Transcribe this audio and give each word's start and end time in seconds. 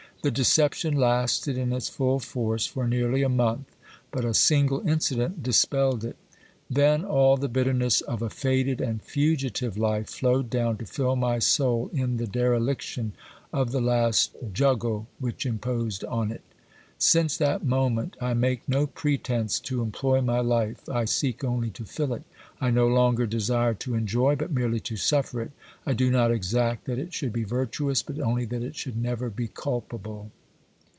The 0.23 0.29
deception 0.29 0.97
lasted 0.97 1.57
in 1.57 1.73
its 1.73 1.89
full 1.89 2.19
force 2.19 2.67
for 2.67 2.87
nearly 2.87 3.23
a 3.23 3.27
month, 3.29 3.75
but 4.11 4.23
a 4.23 4.35
single 4.35 4.87
incident 4.87 5.41
dispelled 5.41 6.03
it. 6.05 6.15
Then 6.69 7.03
all 7.03 7.37
the 7.37 7.49
bitterness 7.49 8.01
of 8.01 8.21
a 8.21 8.29
faded 8.29 8.81
and 8.81 9.01
fugitive 9.01 9.79
life 9.79 10.07
flowed 10.11 10.51
down 10.51 10.77
to 10.77 10.85
fill 10.85 11.15
my 11.15 11.39
soul 11.39 11.89
in 11.91 12.17
the 12.17 12.27
dereliction 12.27 13.13
of 13.51 13.71
the 13.71 13.81
last 13.81 14.35
juggle 14.53 15.07
which 15.17 15.47
imposed 15.47 16.03
on 16.05 16.31
it. 16.31 16.43
Since 17.03 17.37
that 17.37 17.65
moment 17.65 18.15
I 18.21 18.35
make 18.35 18.69
no 18.69 18.85
pretence 18.85 19.59
to 19.61 19.81
employ 19.81 20.21
my 20.21 20.39
life, 20.41 20.87
I 20.87 21.05
seek 21.05 21.43
only 21.43 21.71
to 21.71 21.83
fill 21.83 22.13
it 22.13 22.21
3 22.59 22.67
I 22.67 22.69
no 22.69 22.87
longer 22.87 23.25
desire 23.25 23.73
to 23.73 23.95
enjoy, 23.95 24.35
but 24.35 24.51
merely 24.51 24.79
to 24.81 24.97
suffer 24.97 25.41
it. 25.41 25.51
I 25.83 25.93
do 25.93 26.11
not 26.11 26.29
exact 26.31 26.85
that 26.85 26.99
it 26.99 27.11
should 27.11 27.33
be 27.33 27.43
virtuous, 27.43 28.03
but 28.03 28.19
only 28.19 28.45
that 28.45 28.61
it 28.61 28.75
should 28.75 28.97
never 28.97 29.31
be 29.31 29.47
culpable. 29.47 30.29